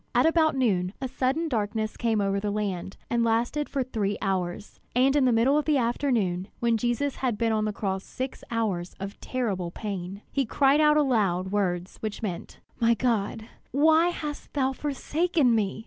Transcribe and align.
At 0.15 0.25
about 0.25 0.55
noon, 0.55 0.93
a 0.99 1.07
sudden 1.07 1.47
darkness 1.47 1.95
came 1.95 2.21
over 2.21 2.39
the 2.39 2.49
land, 2.49 2.97
and 3.07 3.23
lasted 3.23 3.69
for 3.69 3.83
three 3.83 4.17
hours. 4.19 4.79
And 4.95 5.15
in 5.15 5.25
the 5.25 5.31
middle 5.31 5.59
of 5.59 5.65
the 5.65 5.77
afternoon, 5.77 6.47
when 6.59 6.75
Jesus 6.77 7.17
had 7.17 7.37
been 7.37 7.51
on 7.51 7.65
the 7.65 7.71
cross 7.71 8.03
six 8.03 8.43
hours 8.49 8.95
of 8.99 9.19
terrible 9.21 9.69
pain, 9.69 10.23
he 10.31 10.43
cried 10.43 10.81
out 10.81 10.97
aloud 10.97 11.51
words 11.51 11.97
which 11.97 12.23
meant: 12.23 12.59
"My 12.79 12.95
God, 12.95 13.41
my 13.41 13.45
God, 13.47 13.49
why 13.73 14.07
hast 14.09 14.51
thou 14.53 14.73
forsaken 14.73 15.53
me!" 15.53 15.79